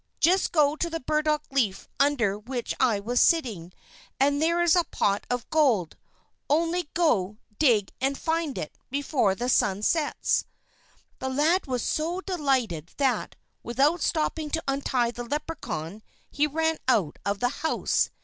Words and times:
Just 0.19 0.51
go 0.51 0.75
to 0.77 0.89
the 0.89 0.99
burdock 0.99 1.43
leaf 1.51 1.87
under 1.99 2.35
which 2.39 2.73
I 2.79 2.99
was 2.99 3.19
sitting, 3.19 3.71
and 4.19 4.41
there 4.41 4.59
is 4.59 4.73
the 4.73 4.83
pot 4.89 5.27
of 5.29 5.47
gold. 5.51 5.95
Only 6.49 6.89
go, 6.95 7.37
dig, 7.59 7.91
and 8.01 8.17
find 8.17 8.57
it, 8.57 8.79
before 8.89 9.35
the 9.35 9.47
sun 9.47 9.83
sets." 9.83 10.45
The 11.19 11.29
lad 11.29 11.67
was 11.67 11.83
so 11.83 12.19
delighted 12.19 12.89
that, 12.97 13.35
without 13.61 14.01
stopping 14.01 14.49
to 14.49 14.63
untie 14.67 15.11
the 15.11 15.23
Leprechaun, 15.23 16.01
he 16.31 16.47
ran 16.47 16.79
out 16.87 17.19
of 17.23 17.37
the 17.39 17.49
house. 17.61 18.09